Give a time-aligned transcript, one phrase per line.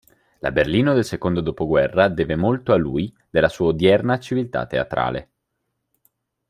[0.39, 5.29] La Berlino del secondo dopoguerra deve molto a lui della sua odierna civiltà teatrale.